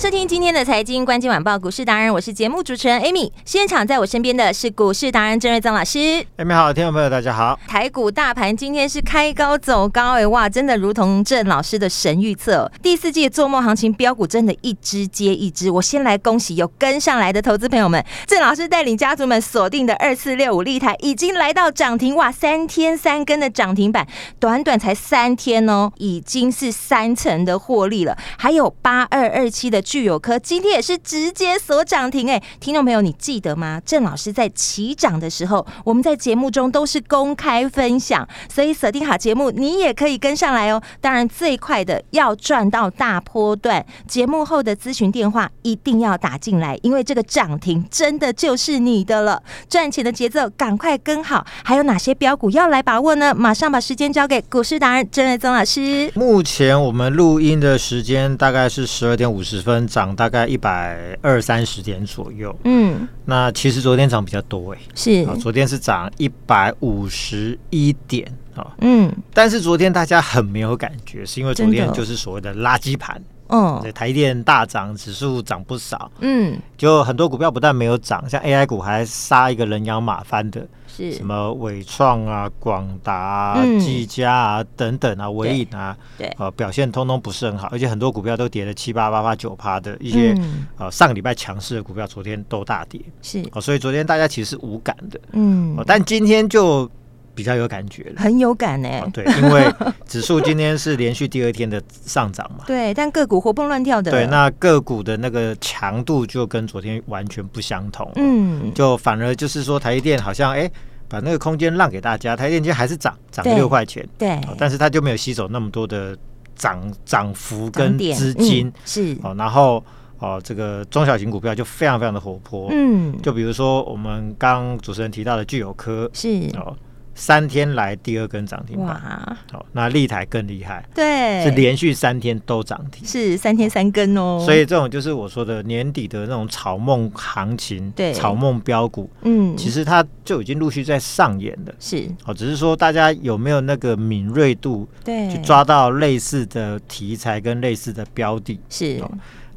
[0.00, 3.30] 收听今天的财经关键晚报股市达人，我是节目主持人 Amy。
[3.44, 5.98] 现场在我身边的是股市达人郑瑞宗老师。
[6.38, 7.60] Amy 好，听众朋友大家好。
[7.68, 15.70] 台股大盘今天是开高走高，哎哇，真的如同郑老师的神预测，第四季的做梦行情标股真的一只接一只。
[15.70, 24.06] 我先来恭喜有跟上来的投资朋友们，郑老师带领家族们锁定的二四六五立台已经来到涨停，哇，三天三根的涨停板，
[24.38, 28.16] 短短才三天哦，已经是三成的获利了。
[28.38, 29.68] 还有八二二七。
[29.70, 33.82] 的聚友科今天也是直接锁涨停哎，听众朋友，你记得吗？
[33.84, 40.80] 郑老师在起涨的时候，我们在节目中都是公开分享，所以锁定好节目，你也可以跟上来哦。
[41.00, 51.44] 当然，最快的要赚到大波段，节目后的咨询电话一定要打进来，因为这个涨停真的就是你的了，赚钱的节奏赶快跟好。
[51.64, 53.34] 还有哪些标股要来把握呢？
[53.34, 56.08] 马上把时间交给股市达人郑瑞宗老师。
[56.14, 59.60] 目前我们录音的时间大概是十二点五十。
[59.60, 80.66] 分涨大概一百二三十点左右，嗯，那其实昨天涨比较多哎，是，昨天是涨一百五十一点啊，嗯，但是昨天大家很没有感觉，是因为昨天就是所谓的垃圾盘，嗯，台电大涨，指数涨不少，嗯，就很多股票不但没有涨，像 AI 股还杀一个人仰马翻的。
[80.86, 81.12] 是。
[81.12, 90.34] 什么伟创啊、广达啊、技嘉啊等等啊、伟影啊，对，呃，表现通通不是很好，而且很多股票都跌了七八八八九趴的一些，
[90.76, 96.90] 呃，上个礼拜强势的股票，昨天都大跌，是，哦所以昨天大家其实是无感的，嗯，但今天就
[97.34, 99.64] 比较有感觉了，很有感哎，对，因为
[100.06, 110.70] 指数今天是连续第二天的上涨嘛， 对，但个股活蹦乱跳的，对，那个股的那个强度就跟昨天完全不相同，嗯，就反而就是说台积电好像哎。
[111.12, 116.16] 把那个空间让给大家，台电今天还是涨，涨六块钱，对，但是它就没有吸走那么多的
[116.54, 119.16] 涨涨幅跟资金，嗯、是。
[119.24, 119.84] 哦，然后
[120.20, 126.48] 哦，这个中小型股票就非常非常的活泼，嗯，就比如说我们刚主持人提到的聚友科，是。
[126.54, 126.76] 哦。
[127.20, 129.36] 三天来第二根涨停板，哇。
[129.52, 134.42] 好，那立台更厉害，对，是连续三天都涨停，是三天三根哦。
[134.42, 148.98] 所以这种就是我说的年底的那种草梦行情，对，草梦标股，嗯，其实它就已经陆续在上演了，是，哦，只是说大家有没有那个敏锐度，对，去抓到类似的题材跟类似的标的，是。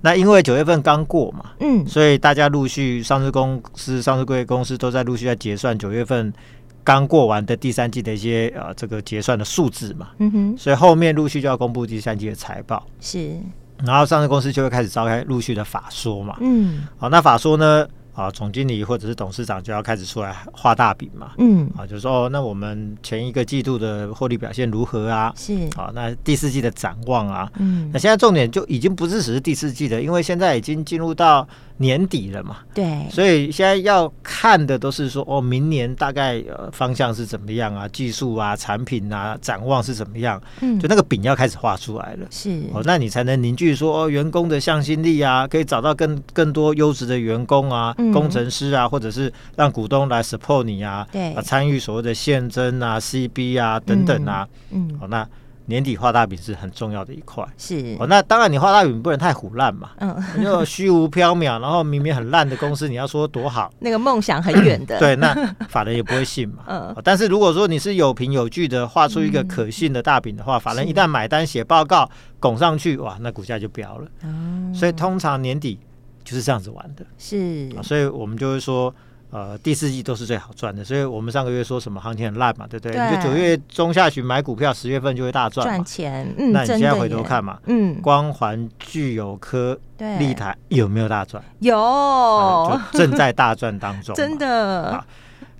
[0.01, 6.33] 那因为九月份刚过嘛，嗯，所以大家陆续上市公司、上市贵公司都在陆续在结算九月份。
[6.83, 13.37] 刚过完的第三季的一些呃这个结算的数字嘛，嗯哼，所以后面陆续就要公布第三季的财报，是，
[13.85, 17.87] 然后上市公司就会开始召开陆续的法说嘛，嗯，好，那法说呢？
[18.15, 25.33] 啊，总经理或者是董事长就要开始出来画大饼嘛，嗯，啊，就说哦，那我们前一个季度的获利表现如何啊？
[25.35, 31.47] 是，啊，那第四季的展望啊，嗯，那现在重点就已经不是只是第四季的，因为现在已经进入到
[31.77, 47.93] 年底了嘛，对，所以现在要看的都是说哦，明年大概呃方向是怎么样啊，技术啊，产品啊，展望是怎么样，嗯，就那个饼要开始画出来了，是，哦，那你才能凝聚说哦，员工的向心力啊，可以找到更更多优质的员工啊。
[48.13, 51.33] 工程师啊，或者是让股东来 support 你啊，对。
[51.33, 55.07] 啊，参与所谓的现增啊、CB 啊等等啊，嗯，好、嗯。
[55.07, 55.27] 哦，那
[55.65, 57.95] 年底画大饼是很重要的一块，是。
[57.99, 58.07] 哦。
[58.07, 65.33] 那当然，你画大饼不能太唬烂嘛，嗯，就虚无缥缈，然后明明很烂的公司，你要说多好，那个梦想很远的，对，那
[65.69, 67.01] 法人也不会信嘛， 嗯、哦。
[67.03, 72.09] 但是如果说你是有凭有据的画出一个可信的大饼的话，嗯、法人一旦买单写报告
[72.39, 74.29] 拱上去，哇，那股价就飙了，哦。
[74.73, 75.79] 所以通常年底。
[76.25, 78.95] 就是这样子玩的，是，所以我们就会说，
[79.33, 80.83] 呃，第四季都是最好赚的。
[80.85, 82.93] 所以我们上个月说什么行情很烂嘛，对不对？
[82.93, 86.31] 对，你就九月中下旬买股票，十月份就会大赚赚钱。
[86.37, 89.75] 嗯，那你现在回头看嘛，嗯，光环、具有科、
[90.19, 91.43] 立台有没有大赚？
[91.59, 94.13] 有、呃，就正在大赚当中。
[94.15, 95.05] 真的啊。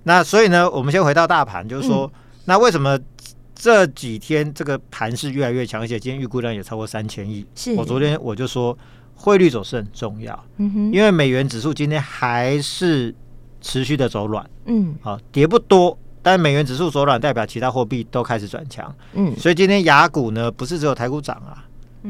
[0.04, 2.96] 那所以呢，我们先回到大盘，就是说，嗯、那为什么
[3.54, 7.44] 这几天这个盘势越来越强，而且今天预估量也超过三千亿？
[7.56, 8.76] 是我昨天我就说。
[9.16, 13.14] 汇率走势很重要，嗯哼，因为美元指数今天还是
[13.64, 21.64] 持续的走软，嗯，好，跌不多，但美元指数走软代表其他货币都开始转强，嗯，所以今天雅股呢不是只有台股涨啊，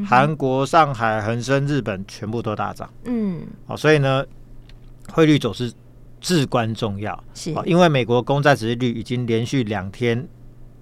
[0.05, 4.25] 韩国、上海、恒生、日本全部都大涨，嗯，好，所以呢，
[5.13, 5.71] 汇率走势
[6.19, 10.27] 至关重要，是，因为美国公债殖利率已经连续两天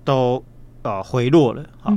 [0.03, 0.43] 都
[0.81, 1.95] 呃回落了，好，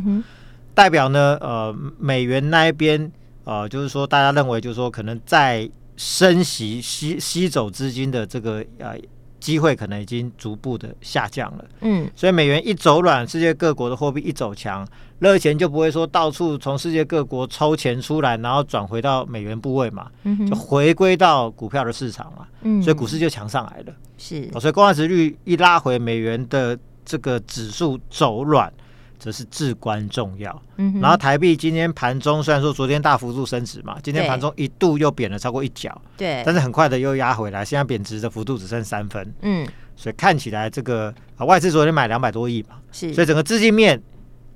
[0.75, 3.11] 代表呢呃美元那一边。
[3.49, 8.99] 呃，就是说，大家认为，就是说，可能在升息吸吸走资金的这个呃
[9.41, 11.65] 机会，可能已经逐步的下降了。
[11.81, 14.87] 嗯，所以美元一走软，世界各国的货币一走强，
[15.21, 20.11] 热钱就不会说到处从世界各国抽钱出来，然后转回到美元部位嘛，
[20.49, 22.47] 就回归到股票的市场嘛。
[22.63, 23.95] 嗯，所以股市就强上来了。
[24.19, 28.73] 是，所以公债值率一拉回，美元的这个指数走软。
[29.19, 30.63] 这是至关重要。
[30.77, 39.67] 嗯，然后台币今天盘中虽然说昨天大幅度升值嘛，今天盘中一度又贬了超过一角，对，但是很快的又压回来，现在贬值的幅度只剩三分，嗯，
[39.97, 44.01] 所以看起来这个啊外资昨天买两百多亿嘛，是，所以整个资金面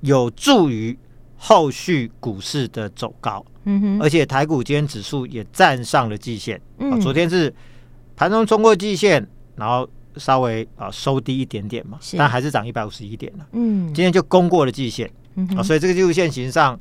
[0.01, 0.97] 有助于
[1.35, 7.53] 后续股市的走高，嗯哼，而且台股今天指数也站上了季线，嗯，昨天是
[8.15, 9.89] 盘中冲过季线，然后。
[10.17, 13.45] 稍微啊收低一点点嘛，但还是涨一百五十一点了。
[13.53, 16.79] 嗯，今天就攻过了季线，嗯，啊，所以这个技术线型上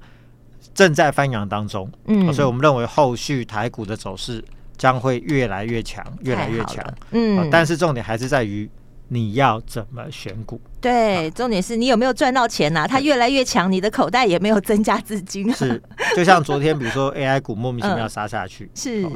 [0.75, 1.91] 正在翻扬当中。
[2.07, 4.45] 嗯，啊，所以我们认为后续台股的走势
[4.77, 6.85] 将会越来越强，越来越强。
[7.13, 8.69] 嗯，啊，但是重点还是在于
[9.09, 10.61] 你要怎么选股。
[10.81, 12.87] 对，啊，重点是你有没有赚到钱呐，啊？
[12.87, 15.53] 它越来越强，你的口袋也没有增加资金。
[15.53, 15.83] 是，
[16.17, 19.05] 就像昨天比如说 AI 股莫名其妙杀下去，嗯，是。
[19.05, 19.11] 啊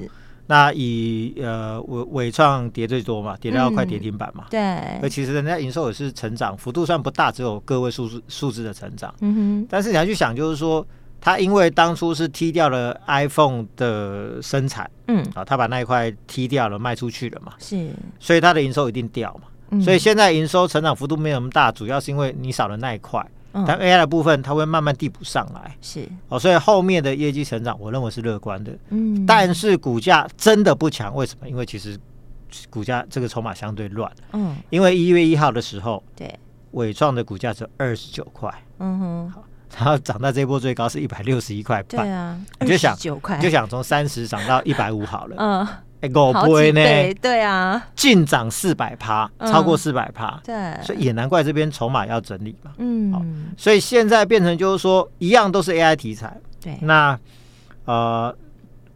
[0.47, 4.45] 那以呃伟伟创跌最多嘛，跌到快跌停板嘛。
[4.47, 4.61] 嗯、对。
[5.03, 9.15] 而其实人家营收也是成长幅度算不大，只有个位数字数字的成长。
[9.21, 9.67] 嗯哼。
[9.71, 10.87] 但是你要去想，就是说，
[11.21, 17.55] 他因为当初是踢掉了 iPhone 的生产，嗯，啊，他把那一块踢掉了，卖出去了嘛。
[17.59, 17.91] 是。
[18.21, 19.49] 所以他的营收一定掉嘛。
[19.71, 23.27] 嗯、所以现在营收成长幅度没有那么大，主要是因为你少了那一块。
[23.67, 28.77] 但 AI 的部分，它会慢慢递补上来，是哦，所以后面的业绩成长，我认为是乐观的。
[28.89, 31.49] 嗯，但是股价真的不强，为什么？
[31.49, 31.97] 因为其实
[32.69, 34.11] 股价这个筹码相对乱。
[34.33, 36.37] 嗯，因为一月一号的时候，对，
[36.73, 38.53] 伟创的股价是二十九块。
[38.81, 39.45] 嗯哼，好，
[39.77, 42.05] 然后涨到这波最高是一百六十一块半。
[42.05, 45.37] 对啊，你就想九块，就想从三十涨到一百五好了。
[45.39, 45.67] 嗯。
[46.09, 47.15] 五倍呢？
[47.21, 52.73] 对啊，净涨四百趴，超过四百趴，对，所以也难怪这边筹码要整理嘛。
[52.79, 53.23] 嗯，好
[53.57, 57.19] 所以现在变成就是说，一样都是 AI 题材，对，那
[57.85, 58.35] 呃，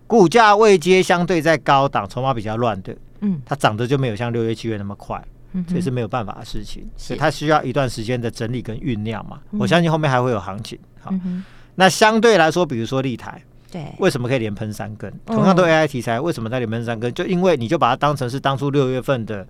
[0.07, 5.23] 股价位阶相对在高档，筹码比较乱的，嗯，它涨得就没有像六月、七月那么快，
[5.69, 9.39] 这是没有办法的事情，所以它需要一段时间的整理跟酝酿嘛。
[9.53, 10.79] 我相信后面还会有行情。
[11.01, 11.13] 好，
[11.75, 13.43] 那相对来说，比如说立台。
[13.71, 15.13] 对，为什么可以连喷三根？
[15.27, 17.13] 同样都 AI 题材，为什么它连喷三根？
[17.13, 19.47] 就因为你就把它当成是当初六月份的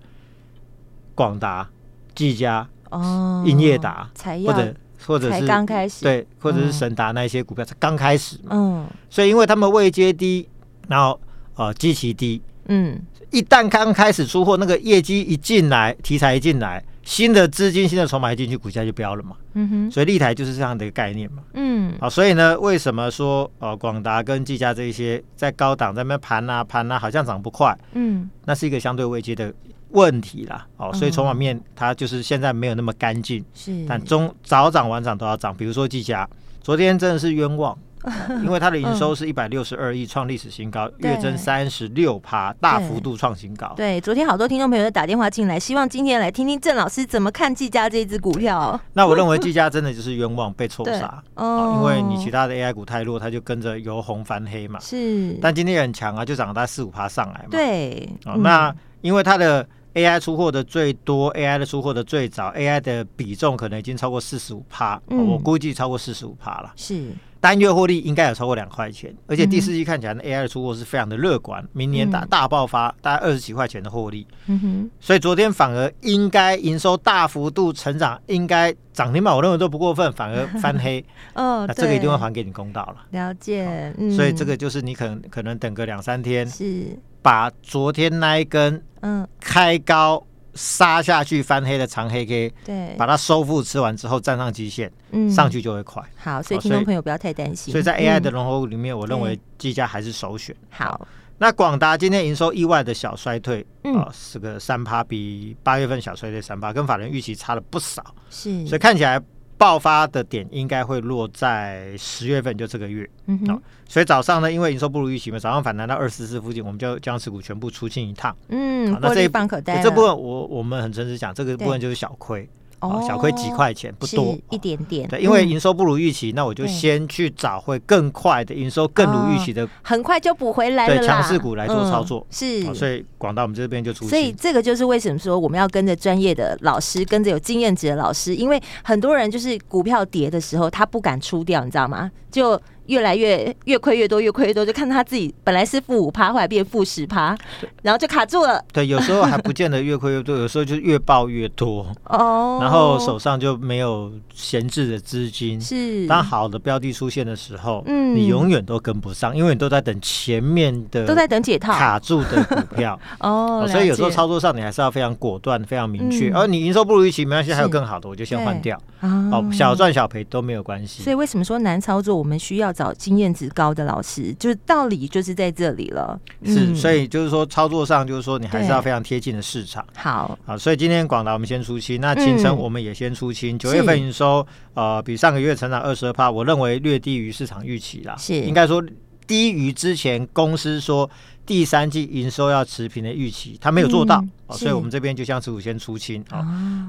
[1.15, 1.67] 广达、
[2.13, 4.09] 技嘉、哦、英业达，
[4.45, 4.73] 或者
[5.05, 8.49] 或者是刚开始对，或者是神达那一些股票才刚开始嘛。
[8.51, 10.47] 嗯，所以因为他们位阶低，
[10.87, 11.19] 然后
[11.55, 12.99] 呃基期低，嗯，
[13.31, 16.83] 一旦刚开始出货，那个业绩一进来，题材一进来。
[17.09, 19.35] 新的资金、新的筹码一进去，股价就飙了嘛。
[19.53, 21.41] 嗯哼，所以立台就是这样的一个概念嘛。
[21.55, 27.75] 嗯，好，所以呢，为什么说呃广达跟技嘉这一些在高档在那边盘啊盘啊，好像涨不快？
[27.93, 29.51] 嗯，那是一个相对危机的
[29.89, 30.67] 问题啦。
[30.77, 33.43] 哦，所以筹码面它就是现在没有那么干净。
[33.55, 35.51] 是，但中早涨晚涨都要涨。
[35.55, 36.29] 比如说技嘉，
[36.61, 37.75] 昨天真的是冤枉。
[38.43, 43.73] 因为它的营收是一百六十二亿，创历史新高，月增三十六趴，大幅度创新高。
[43.75, 48.79] 对，昨天好多听众朋友都打电话进来，希望今天来听听郑老师怎么看技嘉这支股票。
[48.93, 54.79] 那我认为技嘉真的就是冤枉被错杀哦，因为你其他的 AI 股太弱，它就跟着由红翻黑嘛。
[54.79, 57.47] 是，但今天也很强啊，就涨了大概四五趴上来嘛。
[57.51, 66.71] 对，哦，那因为它的 AI 出货的最多，AI 的出货的最早，AI 的比重可能已经超过四十五趴，我估计超过四十五趴了。
[66.75, 67.11] 是。
[67.41, 74.27] 单月获利应该有超过两块钱，而且第四季看起来的 AI 的出货是非常的乐观，明年大大爆发，大概二十几块钱的获利。
[74.47, 81.03] 嗯哼，所以昨天反而应该营收大幅度成长，应该涨停板我认为都不过分，反而 翻黑。
[81.33, 83.05] 哦，那这个一定会还给你公道了。
[83.11, 90.23] 了解，嗯所以这个就是你可能可能等个两三天，是把昨天那一根嗯开高。
[90.59, 96.03] 杀下去翻黑的长黑 K，对，把它收复吃完之后站上基线，嗯，上去就会快。
[96.17, 97.71] 好，所以听众朋友不要太担心。
[97.71, 100.53] 所以在 AI 的龙头里面，我认为技嘉还是首选。
[100.69, 108.03] 好，那广达今天营收意外的小衰退，啊，是个三趴，比八月份小衰退三趴，跟法人预期差了不少。
[108.29, 109.17] 是，所以看起来
[109.59, 113.07] 爆发的点应该会落在十月份，就这个月。
[113.25, 118.33] 嗯哼、哦，所以早上呢，因为营收不如预期嘛，早上反弹到二十四附近，我们就将持股全部出清一趟。
[118.47, 119.83] 嗯，那这一半可带。
[119.83, 122.49] 这部分我我们很诚实讲，这个部分就是小亏。
[122.79, 125.07] 哦，小亏几块钱不多，一点点。
[125.07, 130.97] 对，因为营收不如预期，那我就先去找会更快的营收更如预期的，很快就补回来了。
[130.97, 134.07] 对，强势股来做操作是，所以广大我们这边就出。
[134.07, 142.09] 所以这个就是为什么说我们要跟着专业的老师，跟着有经验值的老师，因为很多人就是股票跌的时候，他不敢出掉，你知道吗？
[142.31, 142.59] 就。
[142.89, 147.37] 越来越越亏越多，越亏越多，就看他自己本来是负五趴，后来变负十趴，
[147.83, 148.63] 然后就卡住了。
[148.73, 155.61] 对，有时候还不见得越亏越多，有时候就越爆越多哦，然后手上就没有闲置的资金。
[155.61, 166.31] 是，当好的标的出现的时候，嗯，你永远都跟不上，因为你都在等前面的都在等解套卡住的股票 哦，所以有时候操作上你还是要非常果断、非常明确。
[166.31, 168.75] 而你营收不如预期，没关系，还有更好的，我就先换掉。
[169.01, 171.03] 哦，小赚小赔都没有关系。
[171.03, 172.15] 所以为什么说难操作？
[172.15, 172.73] 我们需要。
[172.79, 176.17] 找经验值高的老师，就是道理就是在这里了。
[176.45, 179.85] 是，嗯、所以就是说操作上，就是说你还是要非常贴近的市场。
[179.93, 183.59] 好，啊，所以今天广达我们先出清，那清晨我们也先出清。
[183.59, 188.15] 九、嗯、月份营收呃比上个月成长二十二帕，我认为略低于市场预期啦。
[188.17, 188.81] 是，应该说
[189.27, 191.09] 低于之前公司说。
[191.49, 196.45] 第三季营收要持平的预期，它没有做到，嗯、所以我们这边就像持股先出清啊。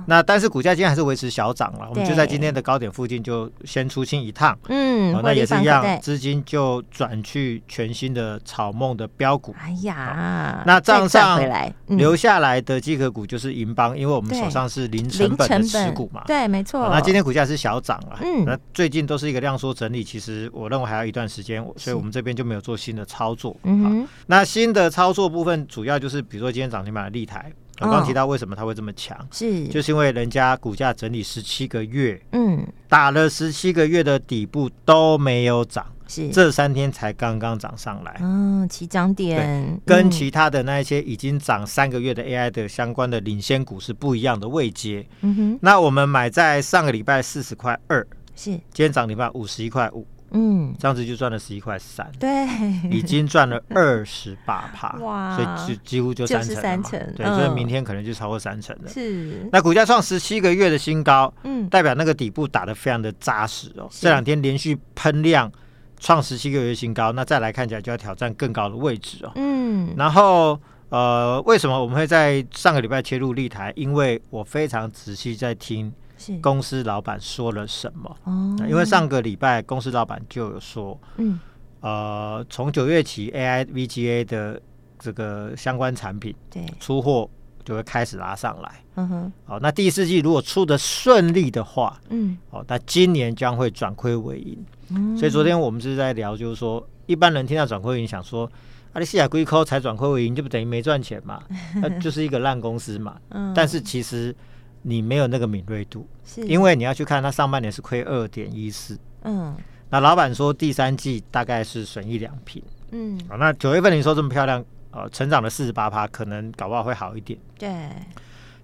[0.06, 4.54] 那但是股价今天还是维持小涨了，我们就在今天的高点附近就先出清一趟。
[4.68, 9.54] 嗯，那也是一样，资金就转去全新的草梦的标股。
[9.58, 11.40] 哎呀，那账上
[11.86, 16.22] 留下来的机壳股就是银邦，因为我们手上是零成本的持股嘛。
[16.26, 16.86] 对，没错。
[16.90, 23.56] 那今天股价是小涨了，嗯，那最近都是一个量缩整理，其实我认为还要一段时间，所以我们这边就没有做新的操作。
[23.62, 24.44] 嗯，那。
[24.50, 29.68] 新的操作部分主要就是，比如说今天涨停板的立台，我刚提到为什么它会这么强，是。
[29.68, 36.28] 就是因为人家股价整理十七个月，嗯，打了十七个月的底部都没有涨，是。
[36.30, 39.80] 这三天才刚刚涨上来，嗯，起涨点。
[39.86, 48.04] 跟其他的那一些已经涨三个月的 AI 的相关的领先股是不一样的位阶，嗯哼，那我们买在上个礼拜四十块二，
[48.34, 48.50] 是。
[48.50, 50.04] 今天涨停板五十一块五。
[50.32, 52.46] 嗯，这样子就赚了十一块三，对，
[52.90, 58.88] 已经赚了二十八趴，哇，所以就几乎就三成了嘛，对，所以明天可能就超过三成了。
[58.88, 63.88] 是，那股价创十七个月的新高，嗯，代表那个底部打得非常的扎实哦。
[63.90, 65.50] 这两天连续喷量
[65.98, 69.32] 创十七个月新高，那再来看起来就要挑战更高的位置哦。
[69.34, 70.60] 嗯，然后
[70.90, 73.72] 呃，为什么我们会在上个礼拜切入立台？
[73.74, 75.92] 因为我非常仔细在听。
[76.40, 78.16] 公司老板说了什么？
[78.24, 81.38] 哦，因为上个礼拜公司老板就有说，嗯，
[81.80, 84.60] 呃，从九月起，AI VGA 的
[84.98, 87.28] 这个相关产品，对，出货
[87.64, 88.82] 就会开始拉上来。
[88.96, 94.64] 嗯哼，好，那第四季如果出的顺利的话，嗯，哦，那今年将会转亏为盈。
[94.90, 98.50] 嗯，所以昨天我们是在聊，就是说一般人听到转亏为盈，想说，
[98.92, 101.42] 阿里西亚归扣才转亏为盈，就不等于没赚钱嘛？
[101.80, 103.16] 那就是一个烂公司嘛。
[103.30, 104.34] 嗯，但是其实。
[104.82, 106.40] 你没有那个敏锐度，是。
[106.46, 109.54] 因为你要去看它上半年是亏二点一四，嗯，
[109.90, 117.70] 那老板说第三季大概是损一两平，嗯，好，那九月份你说这么漂亮，呃，成长了四十八趴，可能搞不好会好一点，对，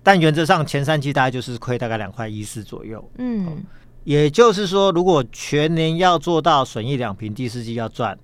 [0.03, 3.63] 但原则上前三季大概就是亏大概两块一四左右，嗯，
[4.05, 8.19] 也就是说，如果全年要做到损一两平，第四季要赚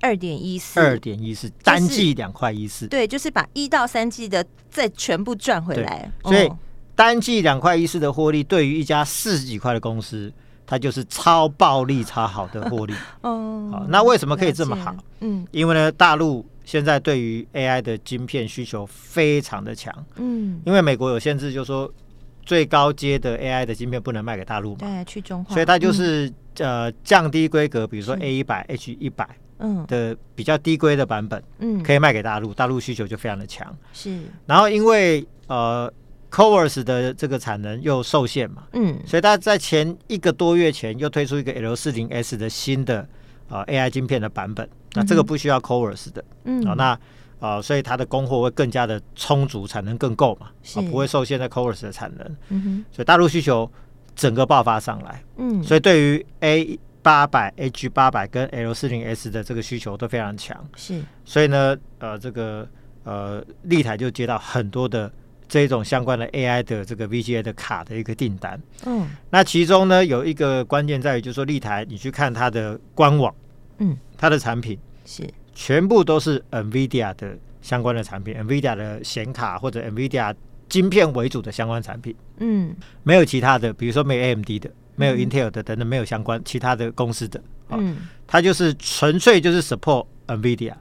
[0.00, 6.50] 二点一四，二点一四，单季两块一四，对，就是把一到三季的再全部赚回来，所以。
[6.94, 10.32] 单季两块一四的获利，对于一家四十几块的公司，
[10.66, 12.94] 它就是超暴利、超好的获利。
[13.22, 14.94] 哦，好，那为什么可以这么好？
[15.20, 19.92] 嗯，因为呢，大陆现在对于 AI 的晶片需求非常的强。
[20.16, 21.92] 嗯，因为美国有限制，就是说
[22.44, 24.78] 最高阶的 AI 的晶片不能卖给大陆嘛。
[24.80, 25.52] 对，去中化。
[25.52, 33.76] 所以它就是、嗯、呃降低规格，比如说 A 一百、H 一百，嗯的比较低规的版本，嗯，可以卖给大陆，大陆需求就非常的强。
[33.92, 35.92] 是，然后因为呃。
[36.34, 43.02] CoWoS 的这个产能又受限嘛，嗯，所以他在前一个多月前又推出一个 L 四零 S 的新的
[43.48, 46.84] 啊、呃、AI 晶片的版本，那这个不需要 Covers 的，嗯，啊，那
[47.38, 53.70] 啊、呃，所以它的供货会更加的充足，产能更够嘛，啊，不会受限在 Covers 的产能，嗯哼，所以大陆需求
[54.16, 62.68] 整个爆发上来，嗯，所以对于 A 八百、H 八百跟 L 四零 S 的这个需求都非常强，是，所以呢，呃，这个
[63.04, 65.08] 呃，立台就接到很多的。
[65.54, 73.32] 这一种相关的 AI 的这个 VGA 的卡的一个订单，嗯，那其中呢有一个关键在于，就是说立台，你去看它的官网，
[73.78, 75.22] 嗯，它的产品是。
[75.54, 80.34] 全部都是 NVIDIA 的相关的产品，NVIDIA 的显卡或者 NVIDIA
[80.68, 90.74] 晶片为主的相关产品，嗯，没有其他的，比如说没有 AMD 的，没有 Intel 的等等，没有相关其他的公司的，嗯，它就是纯粹就是 support NVIDIA，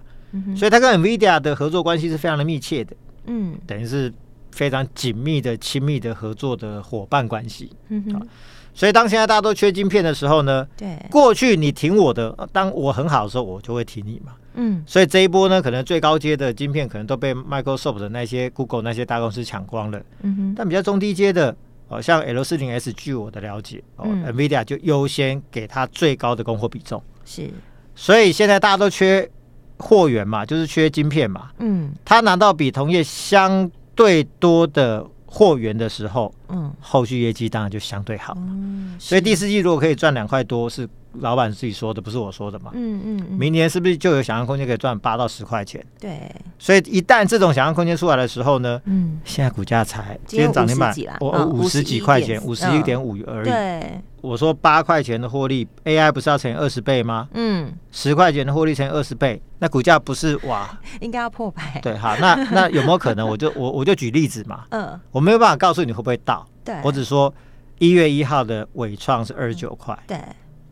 [0.57, 2.95] 所以它跟 NVIDIA 的合作关系是非常的密切的，
[3.27, 4.11] 嗯，等于是
[4.53, 8.27] 非常紧密的、亲密的合作的伙伴关系，嗯哼。
[8.75, 21.55] 所以当现在大家都缺晶片的时候呢，对，过去你挺我的，当我很好的时候，我就会挺你嘛，嗯，所以这一波呢，可能最高阶的晶片可能都被 Microsoft 的那些 Google 那些大公司抢光了，嗯哼，但比较中低阶的，
[21.87, 27.47] 哦，像 L 四零 S，据我的了解，哦，NVIDIA 就优先给它最高的供货比重，是，
[27.93, 29.29] 所以现在大家都缺
[29.77, 35.05] 货源嘛，就是缺晶片嘛，嗯，它拿到比同业相对多的。
[35.35, 40.87] 货源的时候，嗯，后续业绩当然就相对好，嗯，所以第四季如果可以赚两块多是。
[41.19, 42.71] 老板自己说的，不是我说的嘛？
[42.73, 45.83] 嗯嗯，明年是不是就有想象空间可以赚八到十块钱？
[45.99, 53.49] 对，所以一旦这种想象空间出来的时候呢，嗯，现在股价才今天涨停板，我五十几块钱，五十一点五而已。
[53.49, 57.27] 对，我说八块钱的获利，AI 不是要乘以二十倍吗？
[57.33, 60.69] 嗯，十块钱的获利乘以二十倍，那股价不是哇？
[60.99, 61.79] 应该要破百。
[61.81, 63.27] 对，好，那那有没有可能？
[63.27, 64.65] 我就我我就举例子嘛。
[64.69, 66.45] 嗯，我没有办法告诉你会不会到。
[66.63, 67.33] 对，我只说
[67.79, 69.97] 一月一号的尾创是二十九块。
[70.07, 70.17] 对。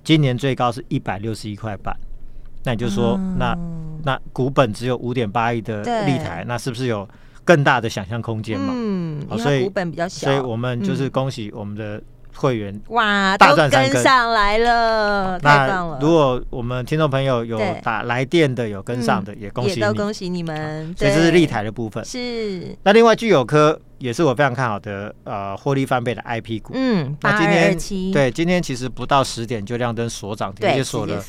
[0.03, 1.95] 今年最高是一百六十一块半，
[2.63, 3.57] 那你就说，嗯、那
[4.03, 7.07] 那股本只有五点八亿的立台，那是不是有
[7.45, 8.73] 更大的想象空间嘛？
[8.75, 12.01] 嗯，所以股本比较小，所以我们就是恭喜我们的
[12.35, 15.99] 会员、嗯、哇，大赚三跟上来了，太棒了！
[16.01, 20.95] 如果我们听众朋友有打来电的，有跟上的，也恭喜你，也都恭喜你们。
[20.97, 22.75] 所以这是立台的部分，是。
[22.83, 23.79] 那另外聚友科。
[24.01, 26.73] 也是我非常看好的，呃，获利翻倍的 IP 股。
[26.75, 31.23] 嗯，那今天对，今天其实不到十点就亮灯锁涨停，直接锁了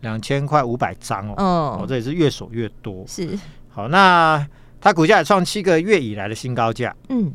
[0.00, 1.34] 两千块五百张哦。
[1.36, 3.04] 哦，哦，这也是越锁越多。
[3.08, 3.36] 是，
[3.70, 4.46] 好，那
[4.80, 6.94] 它股价也创七个月以来的新高价。
[7.08, 7.32] 嗯，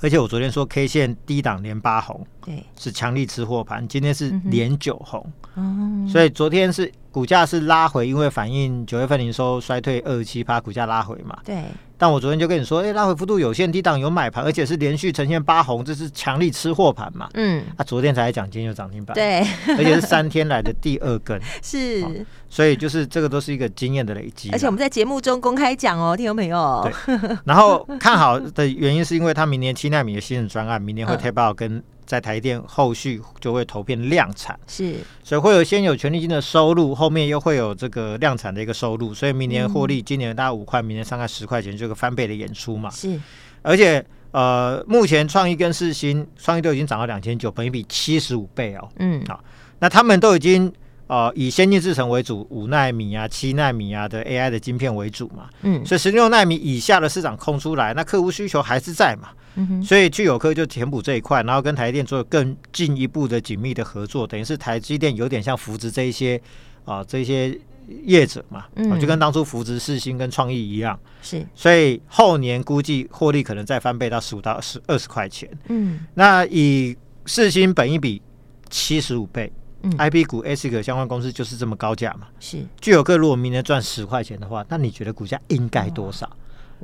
[0.00, 5.30] 而且我昨天说 K 线低档连八红，对，是强力吃货盘，今天是连九红。
[5.56, 11.38] 嗯，所以昨天是股价是拉回，因为反映九月份营收衰退二十七趴，股价拉回嘛。
[11.44, 11.64] 对。
[12.02, 17.28] 但我昨天就跟你说，哎、欸，拉回幅度有限，低档有买盘，而且是连续呈现八红，这是强力吃货盘嘛？
[17.34, 19.38] 嗯，啊，昨天才讲，今天又涨停板，对，
[19.78, 22.10] 而且是三天来的第二根， 是、哦，
[22.50, 24.50] 所以就是这个都是一个经验的累积。
[24.50, 31.80] 而且我们在节目中公开讲哦，听有没有，对， 然后看好的原因是因为他明年七纳米的新人专案，明年会 tape out 跟。
[32.04, 42.90] 在台电后续就会投片量产，是，所以会有先有权利金的收入，后面又会有这个量产的一个收入，所以明年获利，嗯、今年大概五块，明年上概十块钱，这个翻倍的演出嘛。
[42.90, 43.18] 是，
[43.62, 48.88] 而且呃，目前创意跟世新，创意都已经涨到两千九，本一比七十五倍哦。
[48.98, 49.42] 嗯，好，
[49.78, 50.72] 那他们都已经。
[51.08, 66.40] 呃，以先进制程为主，五纳米啊、七纳米啊的 AI 的晶片为主嘛，嗯，所以十六纳米以下的市场空出来，那客户需求还是在嘛，嗯哼，所以聚友科就填补这一块，然后跟台积电做更进一步的紧密的合作，等于是台积电有点像扶植这一些
[66.86, 67.58] 啊、呃、这一些
[68.04, 78.22] 业者嘛，嗯，就跟当初扶植世芯跟创意一样，是，所以后年估计获利可能再翻倍到十五到十二十块钱，嗯，那以世芯本一比
[78.70, 79.52] 七十五倍。
[79.82, 82.28] 嗯、I P 股 ASIC 相关公司就是这么高价嘛？
[82.38, 82.64] 是。
[82.80, 86.30] 具有个如果明年赚十块钱的话，那你觉得股价应该多少？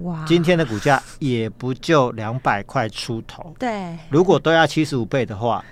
[0.02, 0.24] 哇！
[0.26, 3.54] 今天的股价也不就两百块出头。
[3.58, 3.96] 对。
[4.10, 5.64] 如果都要七十五倍的话，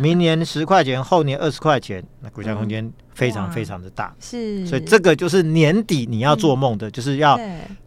[0.00, 4.12] 明年十块钱，后年二十块钱，那股价空间非常非常的大。
[4.20, 4.66] 是。
[4.66, 7.38] 所以这个就是年底你要做梦的，嗯、就是要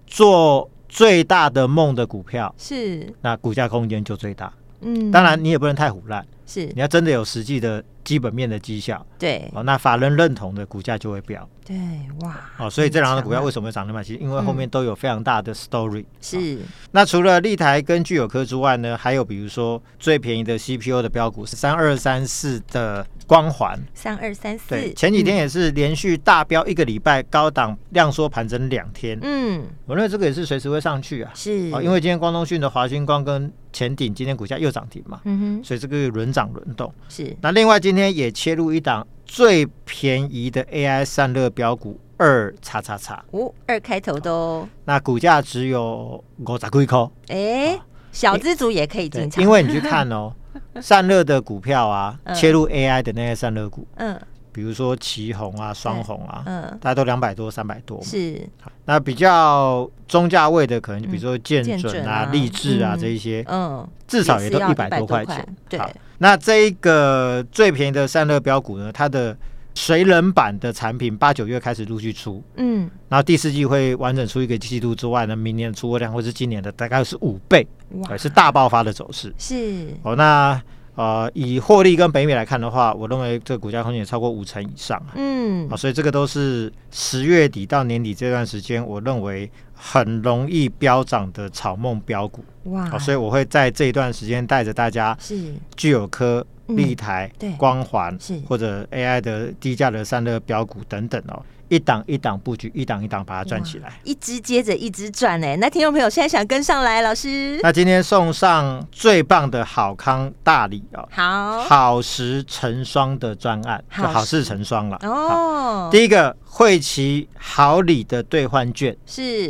[0.08, 2.54] 做最大的梦的股票。
[2.58, 3.06] 是。
[3.22, 4.54] 那股价空间就最大。
[4.80, 5.12] 嗯。
[5.12, 6.26] 当然你也不能太胡乱。
[6.46, 6.68] 是。
[6.68, 7.84] 你要真的有实际的。
[8.04, 9.50] 基本面的绩效，对。
[9.54, 11.76] 哦，那法人认同的股价就会飙，对
[12.22, 14.04] 哇哦，所以这两个股票为什么会涨那么？
[14.04, 16.06] 其实因为后面都有非常大的 story、嗯。
[16.22, 16.60] 是，
[16.92, 31.70] 那除了立台跟聚友科之外呢，还有比如说最便宜的 CPU 的标股是三二三四的光环，三二三四，对，前几天也是连续大飙一个礼拜，高档量缩盘整两天，嗯，我认为这个也是随时会上去啊，是。
[31.74, 37.36] 哦，因为今天光通讯的华星光跟前顶今天股价又涨停嘛，嗯哼，所以这个轮涨轮动是。
[37.42, 44.68] 那另外今天也切入一档最便宜的 AI 散热标股二叉叉叉五二开头的哦。
[44.86, 47.80] 那股价只有五十几块，哎，
[48.12, 50.34] 小资族也可以进场，因为你去看哦，
[50.82, 54.20] 散热的股票啊，切入 AI 的那些散热股，嗯。
[54.54, 58.02] 比如说旗红啊、双红啊，嗯，大家都两百多、三百多。
[58.04, 58.48] 是，
[58.86, 65.48] 那比较中价位的，可能就比如说建准啊、力智啊这一些，嗯，至少也都一百多块钱。
[65.70, 65.80] 对，
[66.18, 69.36] 那这一个最便宜的散热标股呢，它的
[69.74, 77.66] 水冷版的产品八九月开始陆续出，嗯，然后第四季会完整出一个季度之外呢，明年出货量会是今年的大概是五倍，
[78.02, 79.34] 哇，是大爆发的走势。
[79.38, 80.62] 是，哦，那。
[80.96, 85.02] 呃，以获利跟本益比来看的话，我认为这个股价空间也超过五成以上。
[85.16, 92.44] 嗯，啊，所以这个都是十月底到年底这段时间，我认为很容易飙涨的草梦标股。
[92.66, 101.42] 哇，啊，所以我会在这一段时间带着大家，是具有科、立台、嗯、光环，是或者 AI 的低价的散热标股等等哦。
[101.72, 105.56] 一档一档布局，一档一档把它赚起来，一支接着一支赚哎！
[105.56, 115.88] 那听众朋友现在想跟上来，老师，那今天送上最棒的好康大礼哦，好好时成双的专案，好，好事成双了哦。
[115.90, 119.50] 第一个汇齐好礼的兑换券是。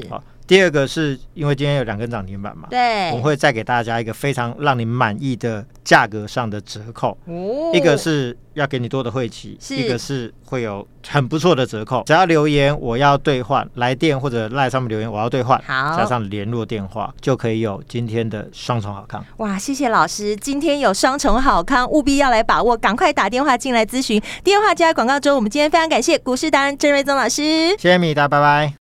[0.52, 7.18] 第二个是因为今天有两根涨停板嘛，对，我们会再给大家一个非常让你满意的价格上的折扣。
[7.24, 12.04] 哦，一个是要给你多的会期，一个是会有很不错的折扣。
[12.06, 19.24] 只要留言我要兑换，来电或者赖上面留言我要兑换，好，加上联络电话就可以有今天的双重好康。
[19.38, 24.22] 哇，谢谢老师，今天有双重好康，务必要来把握，赶快打电话进来咨询。
[24.44, 28.81] 电话加广告中，我们今天非常感谢股市达人郑瑞宗老师，谢谢米达，拜拜。